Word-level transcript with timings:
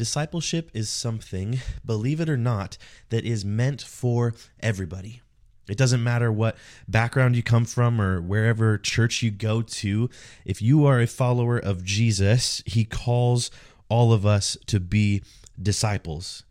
discipleship 0.00 0.70
is 0.72 0.88
something, 0.88 1.58
believe 1.84 2.22
it 2.22 2.30
or 2.30 2.36
not, 2.38 2.78
that 3.10 3.22
is 3.22 3.44
meant 3.44 3.82
for 3.82 4.32
everybody. 4.60 5.20
It 5.68 5.76
doesn't 5.76 6.02
matter 6.02 6.32
what 6.32 6.56
background 6.88 7.36
you 7.36 7.42
come 7.42 7.66
from 7.66 8.00
or 8.00 8.18
wherever 8.22 8.78
church 8.78 9.22
you 9.22 9.30
go 9.30 9.60
to. 9.60 10.08
If 10.46 10.62
you 10.62 10.86
are 10.86 11.02
a 11.02 11.06
follower 11.06 11.58
of 11.58 11.84
Jesus, 11.84 12.62
he 12.64 12.86
calls 12.86 13.50
all 13.90 14.14
of 14.14 14.24
us 14.24 14.56
to 14.68 14.80
be 14.80 15.22
disciples. 15.60 16.44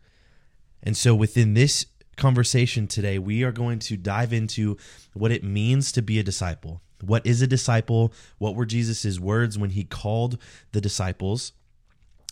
And 0.80 0.96
so 0.96 1.12
within 1.12 1.54
this 1.54 1.86
conversation 2.16 2.86
today, 2.86 3.18
we 3.18 3.42
are 3.42 3.50
going 3.50 3.80
to 3.80 3.96
dive 3.96 4.32
into 4.32 4.76
what 5.12 5.32
it 5.32 5.42
means 5.42 5.90
to 5.90 6.02
be 6.02 6.20
a 6.20 6.22
disciple. 6.22 6.82
What 7.02 7.26
is 7.26 7.42
a 7.42 7.48
disciple? 7.48 8.12
What 8.38 8.54
were 8.54 8.64
Jesus' 8.64 9.18
words 9.18 9.58
when 9.58 9.70
he 9.70 9.82
called 9.82 10.38
the 10.70 10.80
disciples 10.80 11.52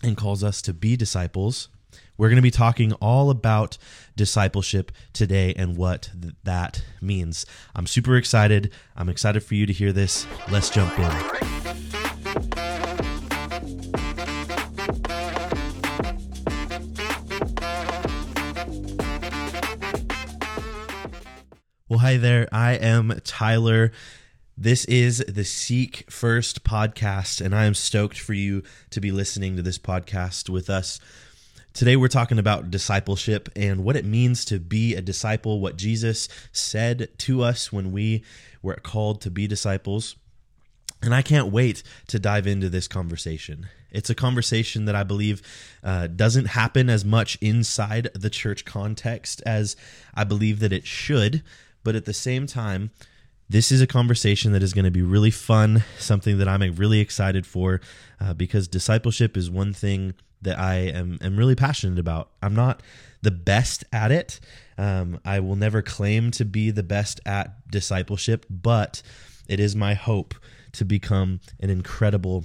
and 0.02 0.16
calls 0.16 0.44
us 0.44 0.62
to 0.62 0.72
be 0.72 0.96
disciples? 0.96 1.68
We're 2.16 2.28
going 2.28 2.36
to 2.36 2.42
be 2.42 2.50
talking 2.50 2.92
all 2.94 3.30
about 3.30 3.79
discipleship 4.16 4.90
today 5.12 5.54
and 5.56 5.76
what 5.76 6.11
th- 6.20 6.34
that 6.43 6.82
means. 7.00 7.46
I'm 7.75 7.86
super 7.86 8.16
excited. 8.16 8.72
I'm 8.96 9.08
excited 9.08 9.42
for 9.42 9.54
you 9.54 9.66
to 9.66 9.72
hear 9.72 9.92
this. 9.92 10.26
Let's 10.50 10.68
jump 10.68 10.98
in. 10.98 11.08
Well, 21.89 22.00
hi 22.00 22.18
there. 22.18 22.48
I 22.53 22.72
am 22.72 23.18
Tyler. 23.25 23.92
This 24.61 24.85
is 24.86 25.18
the 25.29 25.44
Seek 25.44 26.11
First 26.11 26.64
podcast, 26.64 27.40
and 27.40 27.54
I 27.54 27.67
am 27.67 27.75
stoked 27.75 28.18
for 28.18 28.32
you 28.32 28.64
to 28.90 29.00
be 29.00 29.12
listening 29.12 29.54
to 29.54 29.62
this 29.62 29.79
podcast 29.79 30.48
with 30.48 30.68
us. 30.68 30.98
Today, 31.72 31.94
we're 31.94 32.08
talking 32.08 32.41
about 32.41 32.69
discipleship 32.69 33.48
and 33.55 33.84
what 33.84 33.94
it 33.94 34.05
means 34.05 34.44
to 34.47 34.58
be 34.58 34.97
a 34.97 35.00
disciple, 35.00 35.61
what 35.61 35.77
Jesus 35.77 36.29
said 36.51 37.09
to 37.19 37.45
us 37.45 37.73
when 37.73 37.92
we 37.92 38.25
were 38.61 38.75
called 38.75 39.20
to 39.20 39.31
be 39.31 39.47
disciples. 39.47 40.17
And 41.03 41.14
I 41.14 41.23
can't 41.23 41.53
wait 41.53 41.84
to 42.09 42.19
dive 42.19 42.48
into 42.48 42.69
this 42.69 42.89
conversation. 42.89 43.69
It's 43.92 44.11
a 44.11 44.14
conversation 44.17 44.86
that 44.86 44.97
I 44.97 45.05
believe 45.05 45.41
uh, 45.84 46.09
doesn't 46.09 46.47
happen 46.47 46.91
as 46.91 47.05
much 47.05 47.39
inside 47.41 48.11
the 48.12 48.29
church 48.29 48.64
context 48.64 49.41
as 49.47 49.77
I 50.17 50.25
believe 50.25 50.59
that 50.59 50.73
it 50.73 50.84
should. 50.84 51.45
But 51.84 51.95
at 51.95 52.06
the 52.06 52.12
same 52.12 52.48
time, 52.48 52.91
this 53.49 53.73
is 53.73 53.81
a 53.81 53.87
conversation 53.87 54.53
that 54.53 54.63
is 54.63 54.75
going 54.75 54.85
to 54.85 54.91
be 54.91 55.03
really 55.03 55.31
fun, 55.31 55.85
something 55.99 56.39
that 56.39 56.49
I'm 56.49 56.63
really 56.75 57.01
excited 57.01 57.47
for, 57.47 57.81
uh, 58.21 58.35
because 58.35 58.69
discipleship 58.69 59.37
is 59.37 59.51
one 59.51 59.73
thing 59.73 60.15
that 60.43 60.59
I 60.59 60.77
am, 60.77 61.19
am 61.23 61.37
really 61.37 61.55
passionate 61.55 61.99
about. 61.99 62.31
I'm 62.43 62.55
not 62.55 62.83
the 63.23 63.31
best 63.31 63.85
at 63.93 64.13
it. 64.13 64.39
Um, 64.77 65.21
I 65.25 65.41
will 65.41 65.57
never 65.57 65.83
claim 65.83 66.31
to 66.33 66.45
be 66.45 66.71
the 66.71 66.83
best 66.83 67.21
at 67.27 67.69
discipleship, 67.71 68.47
but 68.49 69.03
it 69.49 69.61
is 69.61 69.75
my 69.75 69.95
hope 69.95 70.35
to 70.73 70.85
become 70.85 71.41
an 71.59 71.71
incredible 71.71 72.45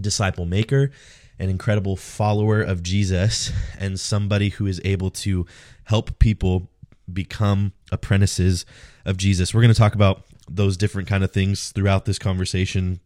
disciple 0.00 0.44
maker, 0.44 0.90
an 1.38 1.48
incredible 1.48 1.96
follower 1.96 2.60
of 2.60 2.82
Jesus, 2.82 3.50
and 3.78 3.98
somebody 3.98 4.50
who 4.50 4.66
is 4.66 4.80
able 4.84 5.10
to 5.10 5.46
help 5.84 6.18
people 6.18 6.70
become 7.12 7.72
apprentices 7.92 8.64
of 9.04 9.16
Jesus. 9.16 9.54
We're 9.54 9.62
going 9.62 9.72
to 9.72 9.78
talk 9.78 9.94
about 9.94 10.22
those 10.48 10.76
different 10.76 11.08
kind 11.08 11.24
of 11.24 11.32
things 11.32 11.70
throughout 11.70 12.04
this 12.04 12.18
conversation. 12.18 13.00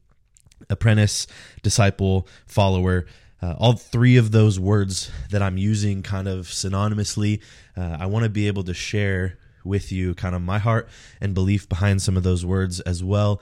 Apprentice, 0.70 1.26
disciple, 1.62 2.26
follower. 2.46 3.06
Uh, 3.40 3.54
all 3.58 3.74
three 3.74 4.16
of 4.16 4.32
those 4.32 4.58
words 4.58 5.10
that 5.30 5.42
I'm 5.42 5.58
using 5.58 6.02
kind 6.02 6.26
of 6.26 6.46
synonymously, 6.46 7.40
uh, 7.76 7.96
I 8.00 8.06
want 8.06 8.24
to 8.24 8.28
be 8.28 8.48
able 8.48 8.64
to 8.64 8.74
share 8.74 9.38
with 9.64 9.92
you 9.92 10.14
kind 10.14 10.34
of 10.34 10.42
my 10.42 10.58
heart 10.58 10.88
and 11.20 11.34
belief 11.34 11.68
behind 11.68 12.02
some 12.02 12.16
of 12.16 12.24
those 12.24 12.44
words, 12.44 12.80
as 12.80 13.04
well 13.04 13.40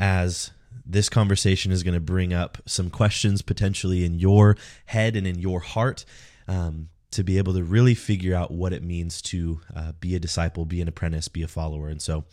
as 0.00 0.50
this 0.84 1.08
conversation 1.08 1.72
is 1.72 1.82
going 1.82 1.94
to 1.94 2.00
bring 2.00 2.32
up 2.32 2.58
some 2.66 2.90
questions 2.90 3.42
potentially 3.42 4.04
in 4.04 4.18
your 4.18 4.56
head 4.86 5.16
and 5.16 5.26
in 5.26 5.38
your 5.38 5.60
heart. 5.60 6.04
Um, 6.48 6.88
to 7.12 7.24
be 7.24 7.38
able 7.38 7.54
to 7.54 7.64
really 7.64 7.94
figure 7.94 8.34
out 8.34 8.50
what 8.50 8.72
it 8.72 8.82
means 8.82 9.22
to 9.22 9.60
uh, 9.74 9.92
be 10.00 10.14
a 10.14 10.18
disciple, 10.18 10.64
be 10.64 10.80
an 10.80 10.88
apprentice, 10.88 11.28
be 11.28 11.42
a 11.42 11.48
follower. 11.48 11.88
And 11.88 12.02
so 12.02 12.24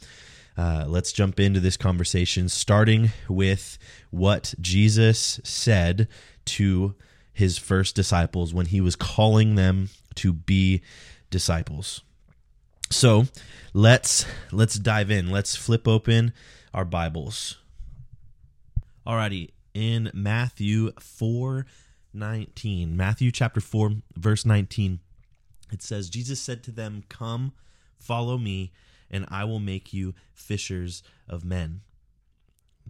uh, 0.57 0.85
let's 0.87 1.11
jump 1.11 1.39
into 1.39 1.59
this 1.59 1.77
conversation, 1.77 2.49
starting 2.49 3.11
with 3.29 3.77
what 4.11 4.53
Jesus 4.59 5.39
said 5.43 6.07
to 6.45 6.95
his 7.31 7.57
first 7.57 7.95
disciples 7.95 8.53
when 8.53 8.67
he 8.67 8.81
was 8.81 8.95
calling 8.95 9.55
them 9.55 9.89
to 10.15 10.33
be 10.33 10.81
disciples. 11.29 12.01
So 12.91 13.25
let's 13.73 14.25
let's 14.51 14.75
dive 14.75 15.09
in. 15.09 15.31
Let's 15.31 15.55
flip 15.55 15.87
open 15.87 16.33
our 16.73 16.85
Bibles. 16.85 17.57
Alrighty, 19.05 19.49
in 19.73 20.11
Matthew 20.13 20.91
4 20.99 21.65
19. 22.13 22.95
Matthew 22.95 23.31
chapter 23.31 23.59
4, 23.59 23.91
verse 24.15 24.45
19. 24.45 24.99
It 25.71 25.81
says, 25.81 26.09
Jesus 26.09 26.39
said 26.39 26.63
to 26.63 26.71
them, 26.71 27.03
Come, 27.09 27.53
follow 27.97 28.37
me, 28.37 28.71
and 29.09 29.25
I 29.29 29.43
will 29.45 29.59
make 29.59 29.93
you 29.93 30.13
fishers 30.33 31.03
of 31.27 31.43
men. 31.43 31.81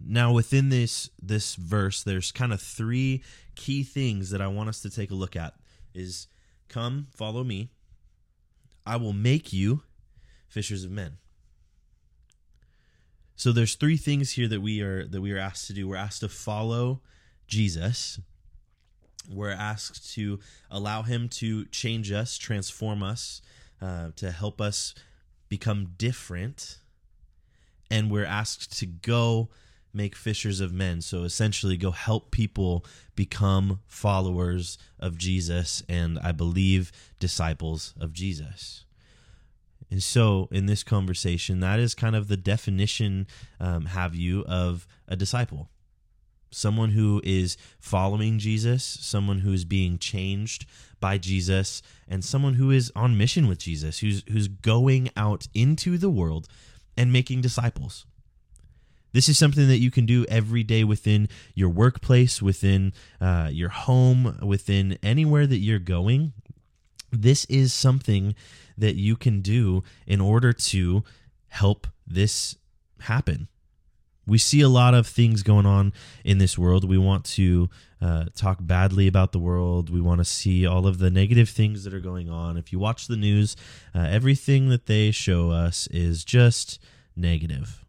Now, 0.02 0.32
within 0.32 0.70
this 0.70 1.10
this 1.22 1.54
verse, 1.54 2.02
there's 2.02 2.32
kind 2.32 2.52
of 2.52 2.60
three 2.60 3.22
key 3.54 3.84
things 3.84 4.30
that 4.30 4.40
I 4.40 4.48
want 4.48 4.68
us 4.68 4.80
to 4.82 4.90
take 4.90 5.10
a 5.10 5.14
look 5.14 5.36
at. 5.36 5.54
Is 5.94 6.26
come, 6.68 7.06
follow 7.14 7.44
me. 7.44 7.70
I 8.84 8.96
will 8.96 9.12
make 9.12 9.52
you 9.52 9.82
fishers 10.48 10.84
of 10.84 10.90
men. 10.90 11.18
So 13.36 13.52
there's 13.52 13.74
three 13.74 13.96
things 13.96 14.32
here 14.32 14.48
that 14.48 14.60
we 14.60 14.80
are 14.80 15.06
that 15.06 15.20
we 15.20 15.32
are 15.32 15.38
asked 15.38 15.66
to 15.68 15.72
do. 15.72 15.88
We're 15.88 15.96
asked 15.96 16.20
to 16.20 16.28
follow 16.28 17.00
Jesus, 17.46 18.20
we're 19.28 19.50
asked 19.50 20.12
to 20.14 20.38
allow 20.70 21.02
him 21.02 21.28
to 21.28 21.64
change 21.66 22.12
us, 22.12 22.38
transform 22.38 23.02
us, 23.02 23.42
uh, 23.80 24.10
to 24.16 24.30
help 24.30 24.60
us 24.60 24.94
become 25.48 25.92
different. 25.96 26.78
And 27.90 28.10
we're 28.10 28.24
asked 28.24 28.78
to 28.78 28.86
go 28.86 29.50
make 29.92 30.16
fishers 30.16 30.60
of 30.60 30.72
men. 30.72 31.00
So 31.00 31.22
essentially, 31.22 31.76
go 31.76 31.92
help 31.92 32.30
people 32.30 32.84
become 33.14 33.80
followers 33.86 34.76
of 34.98 35.16
Jesus 35.16 35.82
and 35.88 36.18
I 36.18 36.32
believe 36.32 36.90
disciples 37.20 37.94
of 38.00 38.12
Jesus. 38.12 38.84
And 39.90 40.02
so, 40.02 40.48
in 40.50 40.66
this 40.66 40.82
conversation, 40.82 41.60
that 41.60 41.78
is 41.78 41.94
kind 41.94 42.16
of 42.16 42.26
the 42.26 42.36
definition, 42.36 43.28
um, 43.60 43.86
have 43.86 44.14
you, 44.14 44.44
of 44.46 44.88
a 45.06 45.14
disciple 45.14 45.68
someone 46.54 46.90
who 46.90 47.20
is 47.24 47.56
following 47.78 48.38
Jesus, 48.38 48.84
someone 48.84 49.40
who 49.40 49.52
is 49.52 49.64
being 49.64 49.98
changed 49.98 50.66
by 51.00 51.18
Jesus, 51.18 51.82
and 52.08 52.24
someone 52.24 52.54
who 52.54 52.70
is 52.70 52.92
on 52.94 53.18
mission 53.18 53.46
with 53.46 53.58
Jesus, 53.58 53.98
who's 53.98 54.22
who's 54.30 54.48
going 54.48 55.10
out 55.16 55.48
into 55.54 55.98
the 55.98 56.10
world 56.10 56.48
and 56.96 57.12
making 57.12 57.40
disciples. 57.40 58.06
This 59.12 59.28
is 59.28 59.38
something 59.38 59.68
that 59.68 59.78
you 59.78 59.92
can 59.92 60.06
do 60.06 60.26
every 60.28 60.64
day 60.64 60.82
within 60.82 61.28
your 61.54 61.68
workplace, 61.68 62.42
within 62.42 62.92
uh, 63.20 63.48
your 63.52 63.68
home, 63.68 64.38
within 64.42 64.98
anywhere 65.04 65.46
that 65.46 65.58
you're 65.58 65.78
going. 65.78 66.32
This 67.12 67.44
is 67.44 67.72
something 67.72 68.34
that 68.76 68.96
you 68.96 69.14
can 69.14 69.40
do 69.40 69.84
in 70.04 70.20
order 70.20 70.52
to 70.52 71.04
help 71.46 71.86
this 72.04 72.56
happen 73.00 73.46
we 74.26 74.38
see 74.38 74.60
a 74.60 74.68
lot 74.68 74.94
of 74.94 75.06
things 75.06 75.42
going 75.42 75.66
on 75.66 75.92
in 76.24 76.38
this 76.38 76.56
world. 76.56 76.88
We 76.88 76.98
want 76.98 77.24
to 77.26 77.68
uh, 78.00 78.26
talk 78.34 78.58
badly 78.60 79.06
about 79.06 79.32
the 79.32 79.38
world. 79.38 79.90
We 79.90 80.00
want 80.00 80.20
to 80.20 80.24
see 80.24 80.66
all 80.66 80.86
of 80.86 80.98
the 80.98 81.10
negative 81.10 81.48
things 81.48 81.84
that 81.84 81.94
are 81.94 82.00
going 82.00 82.30
on. 82.30 82.56
If 82.56 82.72
you 82.72 82.78
watch 82.78 83.06
the 83.06 83.16
news, 83.16 83.56
uh, 83.94 84.00
everything 84.00 84.68
that 84.70 84.86
they 84.86 85.10
show 85.10 85.50
us 85.50 85.86
is 85.88 86.24
just 86.24 86.78
negative. 87.16 87.84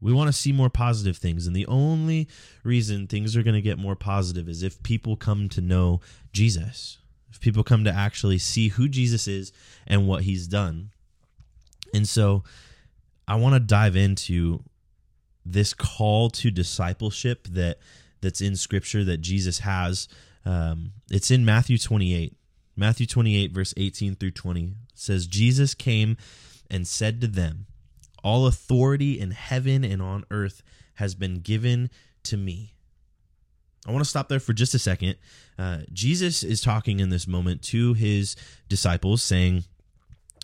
We 0.00 0.12
want 0.12 0.28
to 0.28 0.32
see 0.32 0.52
more 0.52 0.68
positive 0.68 1.16
things. 1.16 1.46
And 1.46 1.54
the 1.54 1.66
only 1.66 2.28
reason 2.64 3.06
things 3.06 3.36
are 3.36 3.42
going 3.42 3.54
to 3.54 3.62
get 3.62 3.78
more 3.78 3.94
positive 3.94 4.48
is 4.48 4.62
if 4.62 4.82
people 4.82 5.16
come 5.16 5.48
to 5.50 5.60
know 5.60 6.00
Jesus, 6.32 6.98
if 7.30 7.40
people 7.40 7.62
come 7.62 7.84
to 7.84 7.92
actually 7.92 8.38
see 8.38 8.68
who 8.68 8.88
Jesus 8.88 9.28
is 9.28 9.52
and 9.86 10.08
what 10.08 10.24
he's 10.24 10.48
done. 10.48 10.90
And 11.94 12.08
so 12.08 12.42
I 13.28 13.36
want 13.36 13.54
to 13.54 13.60
dive 13.60 13.94
into 13.94 14.64
this 15.44 15.74
call 15.74 16.30
to 16.30 16.50
discipleship 16.50 17.48
that 17.48 17.78
that's 18.20 18.40
in 18.40 18.56
scripture 18.56 19.04
that 19.04 19.18
Jesus 19.18 19.60
has. 19.60 20.08
Um, 20.46 20.92
it's 21.10 21.30
in 21.30 21.44
Matthew 21.44 21.76
28. 21.76 22.34
Matthew 22.74 23.06
28, 23.06 23.52
verse 23.52 23.74
18 23.76 24.14
through 24.14 24.30
20 24.30 24.72
says, 24.94 25.26
Jesus 25.26 25.74
came 25.74 26.16
and 26.70 26.86
said 26.86 27.20
to 27.20 27.26
them, 27.26 27.66
All 28.24 28.46
authority 28.46 29.20
in 29.20 29.32
heaven 29.32 29.84
and 29.84 30.00
on 30.00 30.24
earth 30.30 30.62
has 30.94 31.14
been 31.14 31.40
given 31.40 31.90
to 32.24 32.36
me. 32.36 32.72
I 33.86 33.90
want 33.90 34.04
to 34.04 34.08
stop 34.08 34.28
there 34.28 34.40
for 34.40 34.52
just 34.52 34.74
a 34.74 34.78
second. 34.78 35.16
Uh, 35.58 35.78
Jesus 35.92 36.42
is 36.42 36.60
talking 36.60 37.00
in 37.00 37.10
this 37.10 37.26
moment 37.26 37.62
to 37.64 37.94
his 37.94 38.36
disciples, 38.68 39.22
saying, 39.22 39.64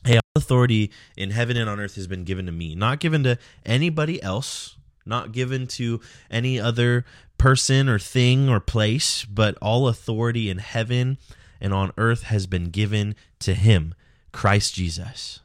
Hey, 0.04 0.16
all 0.16 0.22
authority 0.36 0.90
in 1.16 1.30
heaven 1.30 1.56
and 1.56 1.70
on 1.70 1.80
earth 1.80 1.94
has 1.94 2.06
been 2.06 2.24
given 2.24 2.46
to 2.46 2.52
me, 2.52 2.74
not 2.74 3.00
given 3.00 3.22
to 3.22 3.38
anybody 3.64 4.22
else, 4.22 4.76
not 5.08 5.32
given 5.32 5.66
to 5.68 6.00
any 6.30 6.60
other 6.60 7.04
person 7.38 7.88
or 7.88 7.98
thing 7.98 8.48
or 8.48 8.60
place, 8.60 9.24
but 9.24 9.56
all 9.62 9.88
authority 9.88 10.50
in 10.50 10.58
heaven 10.58 11.18
and 11.60 11.72
on 11.72 11.92
earth 11.96 12.24
has 12.24 12.46
been 12.46 12.70
given 12.70 13.14
to 13.40 13.54
him, 13.54 13.94
Christ 14.32 14.74
Jesus. 14.74 15.40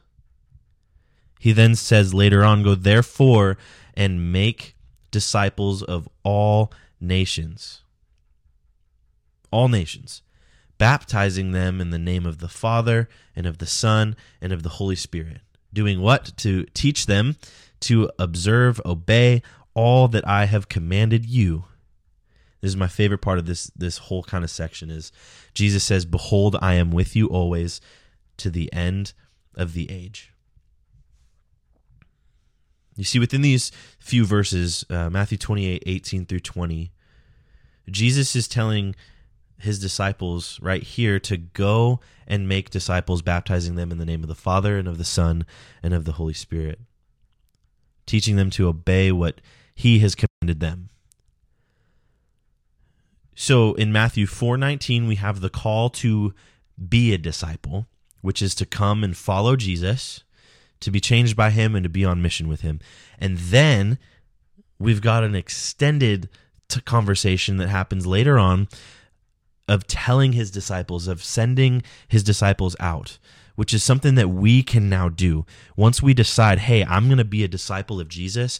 He 1.40 1.52
then 1.52 1.74
says 1.74 2.14
later 2.14 2.44
on, 2.44 2.62
Go 2.62 2.74
therefore 2.74 3.56
and 3.94 4.32
make 4.32 4.76
disciples 5.10 5.82
of 5.82 6.08
all 6.22 6.72
nations. 7.00 7.82
All 9.50 9.68
nations 9.68 10.22
baptizing 10.78 11.52
them 11.52 11.80
in 11.80 11.90
the 11.90 11.98
name 11.98 12.26
of 12.26 12.38
the 12.38 12.48
Father 12.48 13.08
and 13.36 13.46
of 13.46 13.58
the 13.58 13.66
Son 13.66 14.16
and 14.40 14.52
of 14.52 14.62
the 14.62 14.70
Holy 14.70 14.96
Spirit. 14.96 15.40
Doing 15.72 16.00
what? 16.00 16.36
To 16.38 16.64
teach 16.74 17.06
them 17.06 17.36
to 17.86 18.10
observe, 18.18 18.80
obey 18.84 19.42
all 19.74 20.08
that 20.08 20.26
I 20.26 20.46
have 20.46 20.68
commanded 20.68 21.26
you. 21.26 21.64
This 22.60 22.70
is 22.70 22.76
my 22.76 22.88
favorite 22.88 23.20
part 23.20 23.38
of 23.38 23.46
this 23.46 23.70
this 23.76 23.98
whole 23.98 24.22
kind 24.22 24.42
of 24.42 24.50
section 24.50 24.90
is 24.90 25.12
Jesus 25.52 25.84
says, 25.84 26.04
"Behold, 26.04 26.56
I 26.62 26.74
am 26.74 26.90
with 26.90 27.14
you 27.14 27.26
always 27.26 27.80
to 28.38 28.50
the 28.50 28.72
end 28.72 29.12
of 29.54 29.74
the 29.74 29.90
age." 29.90 30.32
You 32.96 33.04
see, 33.04 33.18
within 33.18 33.42
these 33.42 33.72
few 33.98 34.24
verses, 34.24 34.84
uh, 34.88 35.10
Matthew 35.10 35.36
28, 35.36 35.82
18 35.84 36.26
through 36.26 36.40
20, 36.40 36.92
Jesus 37.90 38.36
is 38.36 38.46
telling 38.46 38.94
his 39.58 39.78
disciples 39.78 40.58
right 40.60 40.82
here 40.82 41.18
to 41.20 41.36
go 41.36 42.00
and 42.26 42.48
make 42.48 42.70
disciples, 42.70 43.22
baptizing 43.22 43.74
them 43.74 43.90
in 43.90 43.98
the 43.98 44.06
name 44.06 44.22
of 44.22 44.28
the 44.28 44.34
Father 44.34 44.78
and 44.78 44.88
of 44.88 44.98
the 44.98 45.04
Son 45.04 45.44
and 45.82 45.92
of 45.92 46.04
the 46.04 46.12
Holy 46.12 46.34
Spirit, 46.34 46.80
teaching 48.06 48.36
them 48.36 48.50
to 48.50 48.68
obey 48.68 49.10
what 49.12 49.40
he 49.74 49.98
has 50.00 50.14
commanded 50.14 50.60
them. 50.60 50.88
So 53.34 53.74
in 53.74 53.92
Matthew 53.92 54.26
4:19 54.26 55.06
we 55.06 55.16
have 55.16 55.40
the 55.40 55.50
call 55.50 55.90
to 55.90 56.34
be 56.88 57.12
a 57.12 57.18
disciple, 57.18 57.86
which 58.20 58.40
is 58.40 58.54
to 58.56 58.66
come 58.66 59.02
and 59.02 59.16
follow 59.16 59.56
Jesus, 59.56 60.22
to 60.80 60.90
be 60.90 61.00
changed 61.00 61.36
by 61.36 61.50
him 61.50 61.74
and 61.74 61.82
to 61.82 61.88
be 61.88 62.04
on 62.04 62.22
mission 62.22 62.46
with 62.46 62.60
him. 62.60 62.80
And 63.18 63.38
then 63.38 63.98
we've 64.78 65.00
got 65.00 65.24
an 65.24 65.34
extended 65.34 66.28
conversation 66.84 67.56
that 67.58 67.68
happens 67.68 68.06
later 68.06 68.38
on 68.38 68.68
of 69.68 69.86
telling 69.86 70.32
his 70.32 70.50
disciples, 70.50 71.08
of 71.08 71.22
sending 71.22 71.82
his 72.08 72.22
disciples 72.22 72.76
out, 72.80 73.18
which 73.54 73.72
is 73.72 73.82
something 73.82 74.14
that 74.16 74.28
we 74.28 74.62
can 74.62 74.88
now 74.88 75.08
do. 75.08 75.46
Once 75.76 76.02
we 76.02 76.14
decide, 76.14 76.60
hey, 76.60 76.84
I'm 76.84 77.06
going 77.06 77.18
to 77.18 77.24
be 77.24 77.44
a 77.44 77.48
disciple 77.48 78.00
of 78.00 78.08
Jesus, 78.08 78.58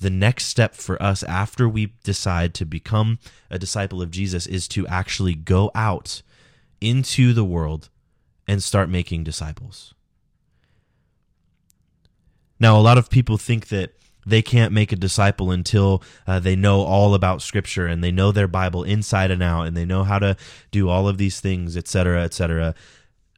the 0.00 0.10
next 0.10 0.46
step 0.46 0.74
for 0.74 1.02
us 1.02 1.22
after 1.22 1.68
we 1.68 1.94
decide 2.04 2.54
to 2.54 2.66
become 2.66 3.18
a 3.50 3.58
disciple 3.58 4.02
of 4.02 4.10
Jesus 4.10 4.46
is 4.46 4.68
to 4.68 4.86
actually 4.86 5.34
go 5.34 5.70
out 5.74 6.22
into 6.80 7.32
the 7.32 7.44
world 7.44 7.88
and 8.46 8.62
start 8.62 8.88
making 8.88 9.24
disciples. 9.24 9.94
Now, 12.60 12.78
a 12.78 12.80
lot 12.80 12.98
of 12.98 13.10
people 13.10 13.38
think 13.38 13.68
that 13.68 13.92
they 14.26 14.42
can't 14.42 14.72
make 14.72 14.92
a 14.92 14.96
disciple 14.96 15.50
until 15.50 16.02
uh, 16.26 16.40
they 16.40 16.56
know 16.56 16.80
all 16.80 17.14
about 17.14 17.40
scripture 17.40 17.86
and 17.86 18.02
they 18.02 18.10
know 18.10 18.32
their 18.32 18.48
bible 18.48 18.82
inside 18.82 19.30
and 19.30 19.42
out 19.42 19.62
and 19.62 19.76
they 19.76 19.84
know 19.84 20.02
how 20.02 20.18
to 20.18 20.36
do 20.72 20.88
all 20.88 21.06
of 21.06 21.16
these 21.16 21.40
things 21.40 21.76
etc 21.76 22.24
etc 22.24 22.74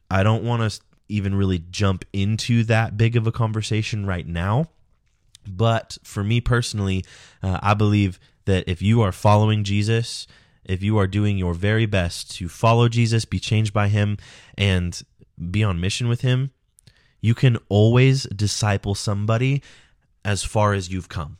i 0.09 0.23
don't 0.23 0.43
want 0.43 0.69
to 0.69 0.81
even 1.09 1.35
really 1.35 1.59
jump 1.71 2.05
into 2.13 2.63
that 2.63 2.97
big 2.97 3.15
of 3.15 3.27
a 3.27 3.31
conversation 3.31 4.05
right 4.05 4.27
now 4.27 4.69
but 5.47 5.97
for 6.03 6.23
me 6.23 6.39
personally 6.39 7.03
uh, 7.43 7.59
i 7.61 7.73
believe 7.73 8.19
that 8.45 8.63
if 8.67 8.81
you 8.81 9.01
are 9.01 9.11
following 9.11 9.63
jesus 9.63 10.27
if 10.65 10.83
you 10.83 10.97
are 10.97 11.07
doing 11.07 11.37
your 11.37 11.53
very 11.53 11.85
best 11.85 12.31
to 12.31 12.47
follow 12.47 12.87
jesus 12.87 13.25
be 13.25 13.39
changed 13.39 13.73
by 13.73 13.87
him 13.87 14.17
and 14.57 15.03
be 15.51 15.63
on 15.63 15.79
mission 15.79 16.07
with 16.07 16.21
him 16.21 16.51
you 17.21 17.35
can 17.35 17.57
always 17.69 18.23
disciple 18.23 18.95
somebody 18.95 19.61
as 20.23 20.43
far 20.43 20.73
as 20.73 20.91
you've 20.91 21.09
come. 21.09 21.37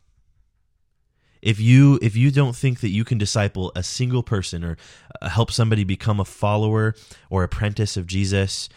If 1.41 1.59
you 1.59 1.99
if 2.01 2.17
you 2.17 2.31
don't 2.31 2.55
think 2.55 2.81
that 2.81 2.89
you 2.89 3.05
can 3.05 3.17
disciple 3.17 3.71
a 3.75 3.83
single 3.83 4.23
person 4.23 4.63
or 4.63 4.77
uh, 5.21 5.29
help 5.29 5.51
somebody 5.51 5.85
become 5.85 6.19
a 6.19 6.25
follower 6.25 6.95
or 7.29 7.43
apprentice 7.43 7.95
of 7.95 8.07
Jesus, 8.07 8.67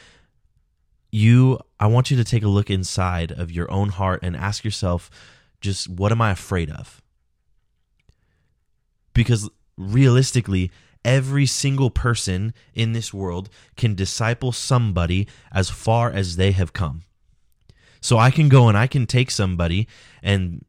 you 1.12 1.60
I 1.78 1.86
want 1.86 2.10
you 2.10 2.16
to 2.16 2.24
take 2.24 2.42
a 2.42 2.48
look 2.48 2.70
inside 2.70 3.30
of 3.30 3.52
your 3.52 3.70
own 3.70 3.90
heart 3.90 4.20
and 4.22 4.34
ask 4.34 4.64
yourself 4.64 5.10
just 5.60 5.88
what 5.88 6.10
am 6.10 6.20
I 6.20 6.32
afraid 6.32 6.70
of? 6.70 7.00
Because 9.14 9.48
realistically, 9.76 10.72
every 11.04 11.46
single 11.46 11.90
person 11.90 12.54
in 12.74 12.92
this 12.92 13.12
world 13.12 13.50
can 13.76 13.94
disciple 13.94 14.52
somebody 14.52 15.28
as 15.52 15.68
far 15.68 16.10
as 16.10 16.36
they 16.36 16.52
have 16.52 16.72
come. 16.72 17.02
So 18.00 18.18
I 18.18 18.30
can 18.30 18.48
go 18.48 18.68
and 18.68 18.76
I 18.76 18.86
can 18.86 19.06
take 19.06 19.30
somebody 19.30 19.86
and 20.22 20.64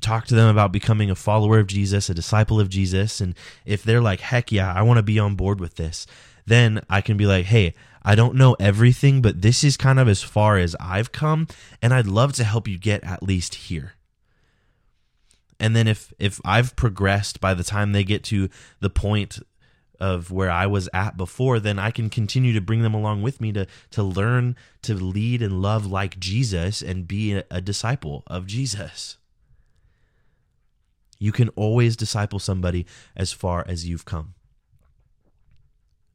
talk 0.00 0.26
to 0.26 0.34
them 0.34 0.48
about 0.48 0.72
becoming 0.72 1.10
a 1.10 1.14
follower 1.14 1.58
of 1.58 1.66
Jesus, 1.66 2.08
a 2.08 2.14
disciple 2.14 2.60
of 2.60 2.68
Jesus. 2.68 3.20
And 3.20 3.34
if 3.66 3.82
they're 3.82 4.00
like, 4.00 4.20
heck 4.20 4.52
yeah, 4.52 4.72
I 4.72 4.82
want 4.82 4.98
to 4.98 5.02
be 5.02 5.18
on 5.18 5.34
board 5.34 5.60
with 5.60 5.74
this, 5.74 6.06
then 6.46 6.80
I 6.88 7.00
can 7.00 7.16
be 7.16 7.26
like, 7.26 7.46
hey, 7.46 7.74
I 8.08 8.14
don't 8.14 8.36
know 8.36 8.56
everything, 8.58 9.20
but 9.20 9.42
this 9.42 9.62
is 9.62 9.76
kind 9.76 9.98
of 9.98 10.08
as 10.08 10.22
far 10.22 10.56
as 10.56 10.74
I've 10.80 11.12
come, 11.12 11.46
and 11.82 11.92
I'd 11.92 12.06
love 12.06 12.32
to 12.36 12.44
help 12.44 12.66
you 12.66 12.78
get 12.78 13.04
at 13.04 13.22
least 13.22 13.54
here. 13.54 13.96
And 15.60 15.76
then 15.76 15.86
if 15.86 16.14
if 16.18 16.40
I've 16.42 16.74
progressed 16.74 17.38
by 17.38 17.52
the 17.52 17.62
time 17.62 17.92
they 17.92 18.04
get 18.04 18.24
to 18.24 18.48
the 18.80 18.88
point 18.88 19.40
of 20.00 20.30
where 20.30 20.50
I 20.50 20.64
was 20.66 20.88
at 20.94 21.18
before, 21.18 21.60
then 21.60 21.78
I 21.78 21.90
can 21.90 22.08
continue 22.08 22.54
to 22.54 22.62
bring 22.62 22.80
them 22.80 22.94
along 22.94 23.20
with 23.20 23.42
me 23.42 23.52
to 23.52 23.66
to 23.90 24.02
learn 24.02 24.56
to 24.84 24.94
lead 24.94 25.42
and 25.42 25.60
love 25.60 25.84
like 25.84 26.18
Jesus 26.18 26.80
and 26.80 27.06
be 27.06 27.34
a, 27.34 27.44
a 27.50 27.60
disciple 27.60 28.22
of 28.26 28.46
Jesus. 28.46 29.18
You 31.18 31.30
can 31.30 31.50
always 31.50 31.94
disciple 31.94 32.38
somebody 32.38 32.86
as 33.14 33.34
far 33.34 33.66
as 33.68 33.86
you've 33.86 34.06
come. 34.06 34.32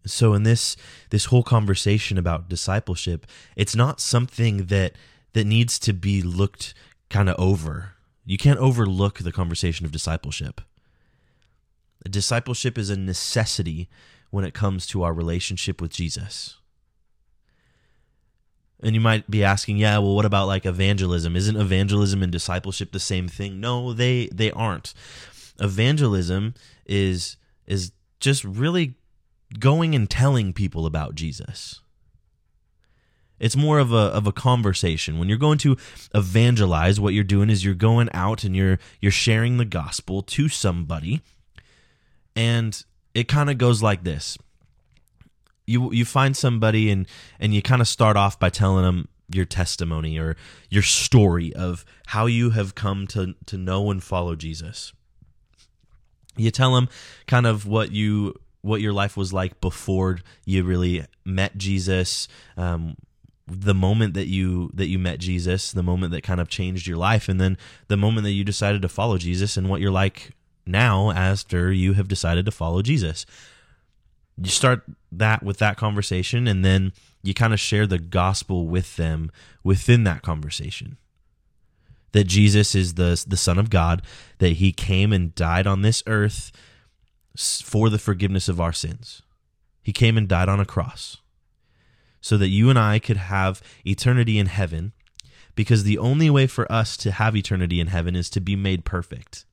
So 0.05 0.33
in 0.33 0.43
this 0.43 0.75
this 1.09 1.25
whole 1.25 1.43
conversation 1.43 2.17
about 2.17 2.49
discipleship, 2.49 3.25
it's 3.55 3.75
not 3.75 3.99
something 4.01 4.65
that 4.65 4.93
that 5.33 5.47
needs 5.47 5.79
to 5.79 5.93
be 5.93 6.21
looked 6.21 6.73
kind 7.09 7.29
of 7.29 7.39
over. 7.39 7.93
You 8.25 8.37
can't 8.37 8.59
overlook 8.59 9.19
the 9.19 9.31
conversation 9.31 9.85
of 9.85 9.91
discipleship 9.91 10.61
Discipleship 12.09 12.77
is 12.77 12.89
a 12.89 12.97
necessity 12.97 13.89
when 14.29 14.43
it 14.43 14.53
comes 14.53 14.85
to 14.87 15.03
our 15.03 15.13
relationship 15.13 15.81
with 15.81 15.91
Jesus. 15.91 16.57
And 18.81 18.93
you 18.93 18.99
might 18.99 19.31
be 19.31 19.43
asking, 19.43 19.77
yeah, 19.77 19.97
well, 19.99 20.15
what 20.15 20.25
about 20.25 20.47
like 20.47 20.65
evangelism? 20.65 21.37
Isn't 21.37 21.55
evangelism 21.55 22.21
and 22.21 22.31
discipleship 22.31 22.91
the 22.91 22.99
same 22.99 23.29
thing? 23.29 23.61
No, 23.61 23.93
they 23.93 24.27
they 24.33 24.51
aren't. 24.51 24.93
Evangelism 25.59 26.55
is 26.85 27.37
is 27.65 27.93
just 28.19 28.43
really 28.43 28.95
going 29.59 29.95
and 29.95 30.09
telling 30.09 30.53
people 30.53 30.85
about 30.85 31.15
Jesus. 31.15 31.81
It's 33.39 33.55
more 33.55 33.79
of 33.79 33.91
a 33.91 33.95
of 33.95 34.25
a 34.25 34.31
conversation. 34.31 35.19
When 35.19 35.27
you're 35.27 35.37
going 35.37 35.57
to 35.59 35.75
evangelize, 36.15 36.99
what 36.99 37.13
you're 37.13 37.23
doing 37.23 37.49
is 37.49 37.65
you're 37.65 37.73
going 37.73 38.09
out 38.13 38.43
and 38.43 38.55
you're 38.55 38.79
you're 39.01 39.11
sharing 39.11 39.57
the 39.57 39.65
gospel 39.65 40.21
to 40.21 40.47
somebody 40.47 41.21
and 42.35 42.83
it 43.13 43.27
kind 43.27 43.49
of 43.49 43.57
goes 43.57 43.81
like 43.81 44.03
this 44.03 44.37
you 45.65 45.91
you 45.93 46.05
find 46.05 46.35
somebody 46.35 46.89
and 46.89 47.07
and 47.39 47.53
you 47.53 47.61
kind 47.61 47.81
of 47.81 47.87
start 47.87 48.17
off 48.17 48.39
by 48.39 48.49
telling 48.49 48.83
them 48.83 49.07
your 49.29 49.45
testimony 49.45 50.19
or 50.19 50.35
your 50.69 50.83
story 50.83 51.53
of 51.53 51.85
how 52.07 52.25
you 52.25 52.51
have 52.51 52.75
come 52.75 53.07
to 53.07 53.35
to 53.45 53.57
know 53.57 53.89
and 53.89 54.03
follow 54.03 54.35
Jesus 54.35 54.93
you 56.35 56.51
tell 56.51 56.75
them 56.75 56.89
kind 57.27 57.45
of 57.45 57.65
what 57.65 57.91
you 57.91 58.35
what 58.63 58.81
your 58.81 58.93
life 58.93 59.15
was 59.15 59.31
like 59.31 59.61
before 59.61 60.17
you 60.45 60.63
really 60.63 61.05
met 61.23 61.55
Jesus 61.57 62.27
um, 62.57 62.95
the 63.45 63.75
moment 63.75 64.15
that 64.15 64.27
you 64.27 64.71
that 64.73 64.87
you 64.87 64.97
met 64.97 65.19
Jesus 65.19 65.71
the 65.71 65.83
moment 65.83 66.11
that 66.13 66.23
kind 66.23 66.41
of 66.41 66.47
changed 66.47 66.87
your 66.87 66.97
life 66.97 67.29
and 67.29 67.39
then 67.39 67.57
the 67.87 67.97
moment 67.97 68.23
that 68.23 68.31
you 68.31 68.43
decided 68.43 68.81
to 68.81 68.89
follow 68.89 69.17
Jesus 69.17 69.57
and 69.57 69.69
what 69.69 69.81
you're 69.81 69.91
like 69.91 70.31
now 70.65 71.11
after 71.11 71.71
you 71.71 71.93
have 71.93 72.07
decided 72.07 72.45
to 72.45 72.51
follow 72.51 72.81
Jesus. 72.81 73.25
You 74.37 74.49
start 74.49 74.83
that 75.11 75.43
with 75.43 75.57
that 75.59 75.77
conversation, 75.77 76.47
and 76.47 76.65
then 76.65 76.93
you 77.21 77.33
kind 77.33 77.53
of 77.53 77.59
share 77.59 77.85
the 77.85 77.99
gospel 77.99 78.67
with 78.67 78.95
them 78.95 79.31
within 79.63 80.03
that 80.05 80.21
conversation. 80.21 80.97
That 82.13 82.25
Jesus 82.25 82.75
is 82.75 82.95
the, 82.95 83.23
the 83.27 83.37
Son 83.37 83.57
of 83.57 83.69
God, 83.69 84.01
that 84.39 84.53
he 84.53 84.71
came 84.71 85.13
and 85.13 85.35
died 85.35 85.67
on 85.67 85.81
this 85.81 86.03
earth 86.07 86.51
for 87.35 87.89
the 87.89 87.99
forgiveness 87.99 88.47
of 88.47 88.61
our 88.61 88.73
sins. 88.73 89.21
He 89.81 89.91
came 89.91 90.17
and 90.17 90.27
died 90.27 90.49
on 90.49 90.59
a 90.59 90.65
cross 90.65 91.17
so 92.21 92.37
that 92.37 92.47
you 92.47 92.69
and 92.69 92.79
I 92.79 92.99
could 92.99 93.17
have 93.17 93.61
eternity 93.85 94.39
in 94.39 94.45
heaven 94.45 94.93
because 95.55 95.83
the 95.83 95.97
only 95.97 96.29
way 96.29 96.47
for 96.47 96.71
us 96.71 96.95
to 96.97 97.11
have 97.11 97.35
eternity 97.35 97.79
in 97.79 97.87
heaven 97.87 98.15
is 98.15 98.29
to 98.31 98.39
be 98.39 98.55
made 98.55 98.85
perfect, 98.85 99.45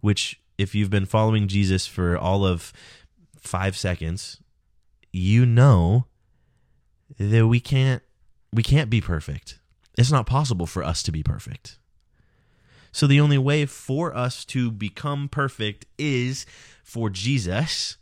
which, 0.00 0.40
if 0.58 0.74
you've 0.74 0.90
been 0.90 1.06
following 1.06 1.48
Jesus 1.48 1.86
for 1.86 2.18
all 2.18 2.44
of 2.44 2.72
five 3.38 3.76
seconds, 3.76 4.40
you 5.12 5.46
know 5.46 6.06
that 7.18 7.46
we 7.46 7.60
can't 7.60 8.02
we 8.52 8.62
can't 8.62 8.90
be 8.90 9.00
perfect. 9.00 9.58
It's 9.96 10.10
not 10.12 10.26
possible 10.26 10.66
for 10.66 10.82
us 10.82 11.02
to 11.04 11.12
be 11.12 11.22
perfect. 11.22 11.78
So 12.92 13.06
the 13.06 13.20
only 13.20 13.38
way 13.38 13.66
for 13.66 14.14
us 14.14 14.44
to 14.46 14.70
become 14.70 15.28
perfect 15.28 15.86
is 15.98 16.46
for 16.84 17.08
Jesus 17.08 17.96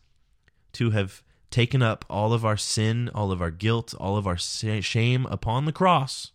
to 0.73 0.91
have 0.91 1.23
taken 1.51 1.83
up 1.83 2.05
all 2.11 2.33
of 2.33 2.45
our 2.45 2.57
sin, 2.57 3.09
all 3.15 3.33
of 3.33 3.41
our 3.41 3.51
guilt, 3.51 3.95
all 3.99 4.17
of 4.17 4.27
our 4.27 4.37
shame 4.37 5.27
upon 5.27 5.65
the 5.65 5.73
cross 5.73 6.33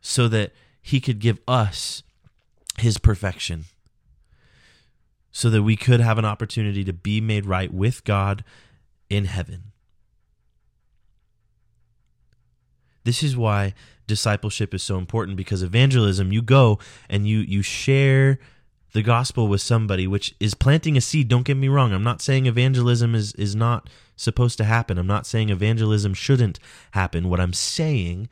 so 0.00 0.28
that 0.28 0.52
he 0.80 1.00
could 1.00 1.18
give 1.18 1.38
us 1.48 2.02
his 2.78 2.98
perfection 2.98 3.64
so 5.32 5.48
that 5.48 5.62
we 5.62 5.76
could 5.76 6.00
have 6.00 6.18
an 6.18 6.24
opportunity 6.26 6.84
to 6.84 6.92
be 6.92 7.20
made 7.20 7.46
right 7.46 7.72
with 7.72 8.04
God 8.04 8.44
in 9.08 9.24
heaven. 9.24 9.72
This 13.04 13.22
is 13.22 13.36
why 13.36 13.74
discipleship 14.12 14.74
is 14.74 14.82
so 14.82 14.98
important 14.98 15.38
because 15.38 15.62
evangelism 15.62 16.32
you 16.32 16.42
go 16.42 16.78
and 17.08 17.26
you 17.26 17.38
you 17.38 17.62
share 17.62 18.38
the 18.92 19.02
gospel 19.02 19.48
with 19.48 19.62
somebody 19.62 20.06
which 20.06 20.34
is 20.38 20.52
planting 20.52 20.98
a 20.98 21.00
seed. 21.00 21.28
Don't 21.28 21.46
get 21.46 21.56
me 21.56 21.68
wrong. 21.68 21.94
I'm 21.94 22.02
not 22.02 22.20
saying 22.20 22.44
evangelism 22.44 23.14
is 23.14 23.32
is 23.34 23.56
not 23.56 23.88
supposed 24.14 24.58
to 24.58 24.64
happen. 24.64 24.98
I'm 24.98 25.06
not 25.06 25.26
saying 25.26 25.48
evangelism 25.48 26.12
shouldn't 26.12 26.58
happen. 26.90 27.30
What 27.30 27.40
i'm 27.40 27.54
saying 27.54 28.28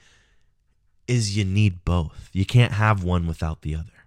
is 1.09 1.35
you 1.35 1.47
need 1.47 1.83
both. 1.87 2.29
You 2.35 2.45
can't 2.45 2.73
have 2.73 3.03
one 3.03 3.27
without 3.27 3.63
the 3.63 3.75
other. 3.75 4.01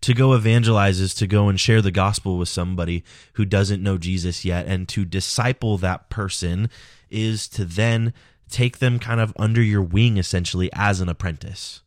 To 0.00 0.14
go 0.14 0.32
evangelize 0.32 0.98
is 0.98 1.14
to 1.14 1.28
go 1.28 1.48
and 1.48 1.60
share 1.60 1.80
the 1.80 1.92
gospel 1.92 2.36
with 2.36 2.48
somebody 2.48 3.04
who 3.34 3.44
doesn't 3.44 3.84
know 3.84 3.98
Jesus 3.98 4.44
yet 4.44 4.66
and 4.66 4.88
to 4.88 5.04
disciple 5.04 5.78
that 5.78 6.10
person 6.10 6.68
is 7.08 7.46
to 7.50 7.64
then 7.64 8.12
take 8.52 8.78
them 8.78 8.98
kind 8.98 9.20
of 9.20 9.32
under 9.38 9.62
your 9.62 9.82
wing 9.82 10.18
essentially 10.18 10.70
as 10.74 11.00
an 11.00 11.08
apprentice. 11.08 11.82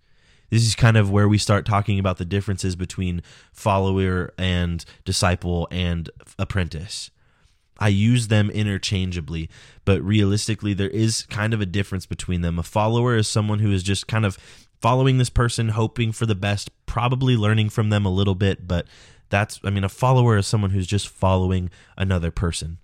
This 0.50 0.63
is 0.63 0.75
kind 0.75 0.98
of 0.98 1.12
where 1.12 1.27
we 1.27 1.38
start 1.38 1.65
talking 1.65 2.00
about 2.00 2.17
the 2.17 2.25
differences 2.25 2.75
between 2.75 3.22
follower 3.51 4.34
and 4.38 4.84
disciple 5.03 5.67
and 5.72 6.10
apprentice. 6.38 7.10
I 7.77 7.89
use 7.89 8.29
them 8.29 8.50
interchangeably, 8.50 9.50
but 9.84 10.01
realistically, 10.01 10.74
there 10.74 10.89
is 10.89 11.24
kind 11.24 11.53
of 11.53 11.60
a 11.60 11.65
difference 11.65 12.05
between 12.05 12.41
them. 12.41 12.57
A 12.57 12.63
follower 12.63 13.17
is 13.17 13.27
someone 13.27 13.60
who 13.60 13.72
is 13.72 13.84
just 13.84 14.07
kind 14.07 14.25
of 14.25 14.38
following 14.81 15.17
this 15.17 15.29
person, 15.29 15.69
hoping 15.69 16.12
for 16.12 16.25
the 16.25 16.36
best, 16.36 16.69
probably 16.86 17.36
learning 17.36 17.69
from 17.69 17.89
them 17.89 18.05
a 18.05 18.12
little 18.12 18.36
bit, 18.36 18.67
but 18.67 18.88
that's, 19.29 19.60
I 19.63 19.72
mean, 19.72 19.84
a 19.84 19.89
follower 19.89 20.38
is 20.38 20.48
someone 20.48 20.69
who's 20.69 20.88
just 20.88 21.10
following 21.10 21.69
another 21.98 22.31
person 22.31 22.77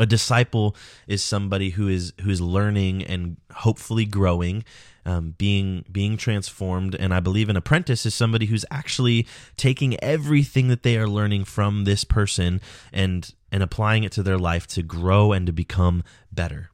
a 0.00 0.06
disciple 0.06 0.74
is 1.06 1.22
somebody 1.22 1.70
who 1.70 1.86
is 1.86 2.14
who 2.22 2.30
is 2.30 2.40
learning 2.40 3.04
and 3.04 3.36
hopefully 3.52 4.06
growing 4.06 4.64
um, 5.04 5.34
being 5.36 5.84
being 5.92 6.16
transformed. 6.16 6.94
And 6.94 7.12
i 7.12 7.20
believe 7.20 7.48
an 7.48 7.56
apprentice 7.56 8.06
is 8.06 8.14
somebody 8.14 8.46
who's 8.46 8.64
actually 8.70 9.26
taking 9.56 10.02
everything 10.02 10.68
that 10.68 10.82
they 10.82 10.96
are 10.96 11.06
learning 11.06 11.44
from 11.44 11.84
this 11.84 12.02
person 12.02 12.60
and 12.92 13.32
and 13.52 13.62
applying 13.62 14.02
it 14.02 14.12
to 14.12 14.22
their 14.22 14.38
life 14.38 14.66
to 14.68 14.82
grow 14.82 15.32
and 15.32 15.46
to 15.46 15.52
become 15.52 16.02
better. 16.32 16.70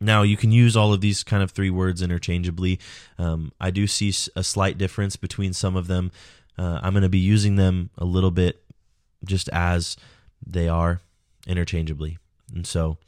Now 0.00 0.22
you 0.22 0.38
can 0.38 0.52
use 0.52 0.74
all 0.74 0.92
of 0.92 1.02
these 1.02 1.22
kind 1.22 1.42
of 1.42 1.50
three 1.50 1.70
words 1.70 2.00
interchangeably. 2.00 2.80
Um, 3.18 3.52
i 3.60 3.70
do 3.70 3.86
see 3.86 4.12
a 4.34 4.42
slight 4.42 4.78
difference 4.78 5.16
between 5.16 5.52
some 5.52 5.76
of 5.76 5.86
them. 5.86 6.10
Uh, 6.58 6.80
i'm 6.82 6.94
going 6.94 7.02
to 7.02 7.10
be 7.10 7.18
using 7.18 7.56
them 7.56 7.90
a 7.98 8.06
little 8.06 8.30
bit 8.30 8.62
just 9.24 9.50
as 9.50 9.96
they 10.46 10.68
are 10.68 11.00
interchangeably. 11.46 12.18
And 12.54 12.66
so, 12.66 12.98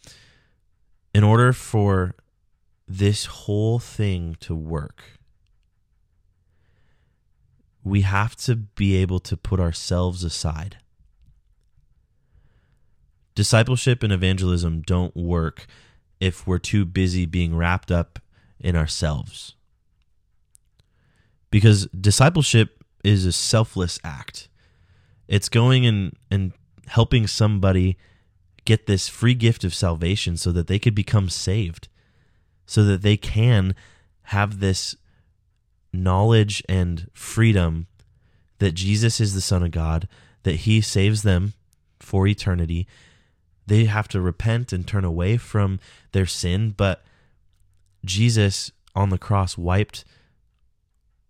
in 1.15 1.25
order 1.25 1.53
for 1.53 2.15
this 2.87 3.27
whole 3.27 3.79
thing 3.79 4.37
to 4.41 4.55
work, 4.55 5.03
we 7.85 8.03
have 8.03 8.37
to 8.37 8.57
be 8.57 8.97
able 8.97 9.21
to 9.21 9.37
put 9.37 9.61
ourselves 9.61 10.25
aside. 10.25 10.79
Discipleship 13.35 14.03
and 14.03 14.13
evangelism 14.13 14.83
don't 14.83 15.17
work 15.17 15.67
if 16.21 16.47
we're 16.47 16.59
too 16.59 16.85
busy 16.85 17.25
being 17.25 17.57
wrapped 17.57 17.91
up 17.91 18.19
in 18.59 18.75
ourselves. 18.75 19.55
Because 21.51 21.87
discipleship 21.87 22.83
is 23.05 23.25
a 23.25 23.33
selfless 23.33 23.99
act. 24.03 24.49
It's 25.29 25.49
going 25.49 25.87
and, 25.87 26.17
and 26.31 26.53
helping 26.89 27.27
somebody 27.27 27.97
get 28.69 28.87
this 28.87 29.09
free 29.09 29.33
gift 29.33 29.65
of 29.65 29.75
salvation 29.75 30.37
so 30.37 30.53
that 30.53 30.67
they 30.67 30.79
could 30.79 30.95
become 30.95 31.31
saved, 31.31 31.89
so 32.67 32.85
that 32.85 33.01
they 33.01 33.17
can 33.17 33.75
have 34.25 34.61
this 34.61 34.95
knowledge 35.91 36.63
and 36.69 37.09
freedom 37.15 37.87
that 38.59 38.75
Jesus 38.75 39.23
is 39.23 39.33
the 39.33 39.41
Son 39.41 39.63
of 39.63 39.71
God, 39.71 40.07
that 40.43 40.57
He 40.67 40.83
saves 40.83 41.23
them 41.23 41.55
for 41.99 42.27
eternity. 42.27 42.87
They 43.67 43.87
have 43.87 44.07
to 44.09 44.21
repent 44.21 44.71
and 44.71 44.87
turn 44.87 45.05
away 45.05 45.39
from 45.39 45.81
their 46.13 46.27
sin, 46.27 46.75
but 46.77 47.03
Jesus 48.05 48.71
on 48.95 49.09
the 49.09 49.17
cross 49.17 49.57
wiped 49.57 50.05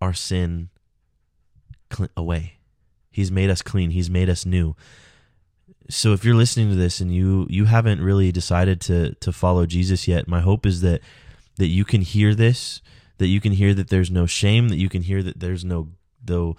our 0.01 0.13
sin 0.13 0.67
away. 2.17 2.57
He's 3.09 3.31
made 3.31 3.49
us 3.49 3.61
clean, 3.61 3.91
He's 3.91 4.09
made 4.09 4.29
us 4.29 4.45
new 4.45 4.75
so 5.89 6.13
if 6.13 6.23
you're 6.23 6.35
listening 6.35 6.69
to 6.69 6.75
this 6.75 7.01
and 7.01 7.13
you 7.13 7.47
you 7.49 7.65
haven't 7.65 8.01
really 8.01 8.31
decided 8.31 8.79
to 8.81 9.15
to 9.15 9.31
follow 9.31 9.65
Jesus 9.65 10.07
yet, 10.07 10.27
my 10.27 10.39
hope 10.39 10.65
is 10.65 10.81
that 10.81 11.01
that 11.57 11.67
you 11.67 11.83
can 11.83 12.01
hear 12.01 12.35
this, 12.35 12.81
that 13.17 13.27
you 13.27 13.41
can 13.41 13.51
hear 13.53 13.73
that 13.73 13.89
there's 13.89 14.11
no 14.11 14.25
shame, 14.25 14.69
that 14.69 14.77
you 14.77 14.87
can 14.87 15.01
hear 15.01 15.23
that 15.23 15.39
there's 15.39 15.65
no 15.65 15.89
no 16.27 16.55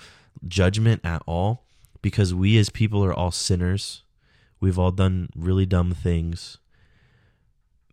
judgment 0.47 1.01
at 1.05 1.23
all 1.27 1.65
because 2.03 2.35
we 2.35 2.59
as 2.59 2.71
people 2.71 3.05
are 3.05 3.15
all 3.15 3.31
sinners. 3.31 4.03
We've 4.59 4.79
all 4.79 4.91
done 4.91 5.29
really 5.35 5.65
dumb 5.65 5.95
things. 5.95 6.59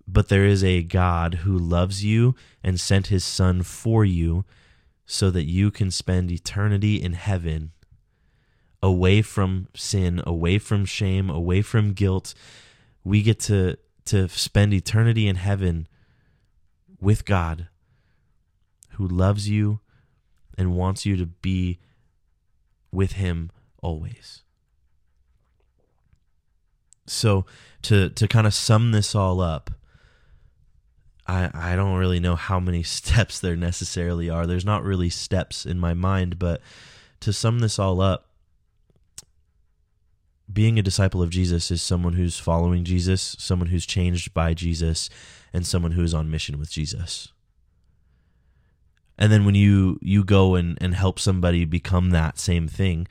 But 0.07 0.29
there 0.29 0.45
is 0.45 0.63
a 0.63 0.83
God 0.83 1.35
who 1.35 1.57
loves 1.57 2.03
you 2.03 2.35
and 2.63 2.79
sent 2.79 3.07
his 3.07 3.23
son 3.23 3.61
for 3.63 4.03
you 4.03 4.45
so 5.05 5.29
that 5.31 5.43
you 5.43 5.69
can 5.71 5.91
spend 5.91 6.31
eternity 6.31 6.95
in 6.95 7.13
heaven 7.13 7.71
away 8.81 9.21
from 9.21 9.67
sin, 9.73 10.21
away 10.25 10.59
from 10.59 10.85
shame, 10.85 11.29
away 11.29 11.61
from 11.61 11.93
guilt. 11.93 12.33
We 13.03 13.21
get 13.21 13.39
to 13.41 13.77
to 14.05 14.29
spend 14.29 14.73
eternity 14.73 15.27
in 15.27 15.35
heaven 15.35 15.87
with 16.99 17.25
God 17.25 17.67
who 18.91 19.07
loves 19.07 19.49
you 19.49 19.79
and 20.57 20.75
wants 20.75 21.05
you 21.05 21.15
to 21.17 21.25
be 21.25 21.79
with 22.91 23.13
him 23.13 23.51
always. 23.81 24.43
So 27.05 27.45
to 27.83 28.09
to 28.09 28.27
kind 28.27 28.47
of 28.47 28.53
sum 28.53 28.91
this 28.91 29.15
all 29.15 29.39
up, 29.39 29.71
I 31.25 31.49
I 31.53 31.75
don't 31.75 31.97
really 31.97 32.19
know 32.19 32.35
how 32.35 32.59
many 32.59 32.83
steps 32.97 33.39
there 33.39 33.55
necessarily 33.55 34.29
are. 34.29 34.45
There's 34.45 34.65
not 34.65 34.83
really 34.83 35.09
steps 35.09 35.65
in 35.65 35.79
my 35.79 35.93
mind, 35.93 36.39
but 36.39 36.61
to 37.21 37.33
sum 37.33 37.59
this 37.59 37.79
all 37.79 38.01
up, 38.01 38.26
being 40.51 40.79
a 40.79 40.83
disciple 40.83 41.21
of 41.21 41.29
Jesus 41.29 41.71
is 41.71 41.81
someone 41.81 42.13
who's 42.13 42.39
following 42.39 42.83
Jesus, 42.83 43.35
someone 43.39 43.67
who's 43.67 43.85
changed 43.85 44.33
by 44.33 44.53
Jesus, 44.53 45.09
and 45.53 45.65
someone 45.65 45.91
who 45.91 46.03
is 46.03 46.13
on 46.13 46.31
mission 46.31 46.57
with 46.57 46.71
Jesus. 46.71 47.29
And 49.17 49.31
then 49.31 49.45
when 49.45 49.55
you 49.55 49.99
you 50.01 50.23
go 50.23 50.55
and, 50.55 50.77
and 50.79 50.93
help 50.93 51.19
somebody 51.19 51.65
become 51.65 52.11
that 52.11 52.37
same 52.37 52.67
thing, 52.67 53.07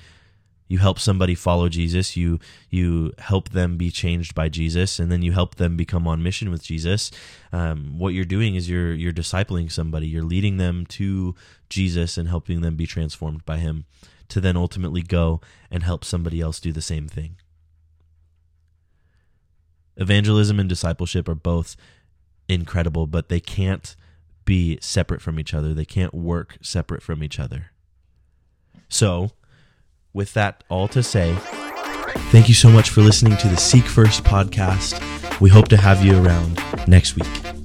you 0.68 0.78
help 0.78 0.98
somebody 0.98 1.34
follow 1.34 1.68
Jesus, 1.68 2.16
you 2.16 2.38
you 2.70 3.12
help 3.18 3.50
them 3.50 3.76
be 3.76 3.90
changed 3.90 4.34
by 4.34 4.48
Jesus, 4.48 4.98
and 4.98 5.10
then 5.10 5.22
you 5.22 5.32
help 5.32 5.56
them 5.56 5.76
become 5.76 6.06
on 6.06 6.22
mission 6.22 6.50
with 6.50 6.62
Jesus. 6.62 7.10
Um, 7.52 7.98
what 7.98 8.14
you're 8.14 8.24
doing 8.24 8.54
is 8.54 8.70
you're 8.70 8.94
you're 8.94 9.12
discipling 9.12 9.70
somebody, 9.70 10.06
you're 10.06 10.24
leading 10.24 10.56
them 10.56 10.86
to 10.86 11.34
Jesus 11.68 12.16
and 12.16 12.28
helping 12.28 12.60
them 12.60 12.76
be 12.76 12.86
transformed 12.86 13.44
by 13.44 13.58
Him 13.58 13.84
to 14.28 14.40
then 14.40 14.56
ultimately 14.56 15.02
go 15.02 15.40
and 15.70 15.82
help 15.82 16.04
somebody 16.04 16.40
else 16.40 16.60
do 16.60 16.72
the 16.72 16.82
same 16.82 17.08
thing. 17.08 17.36
Evangelism 19.96 20.60
and 20.60 20.68
discipleship 20.68 21.28
are 21.28 21.34
both 21.34 21.76
incredible, 22.48 23.06
but 23.06 23.28
they 23.28 23.40
can't 23.40 23.96
be 24.44 24.78
separate 24.80 25.22
from 25.22 25.40
each 25.40 25.54
other. 25.54 25.74
They 25.74 25.84
can't 25.84 26.14
work 26.14 26.58
separate 26.60 27.02
from 27.02 27.22
each 27.22 27.40
other. 27.40 27.70
So, 28.88 29.30
with 30.12 30.34
that 30.34 30.64
all 30.68 30.88
to 30.88 31.02
say, 31.02 31.34
thank 32.30 32.48
you 32.48 32.54
so 32.54 32.70
much 32.70 32.90
for 32.90 33.00
listening 33.00 33.36
to 33.38 33.48
the 33.48 33.56
Seek 33.56 33.84
First 33.84 34.22
podcast. 34.24 35.00
We 35.40 35.50
hope 35.50 35.68
to 35.68 35.76
have 35.76 36.04
you 36.04 36.22
around 36.22 36.60
next 36.86 37.16
week. 37.16 37.55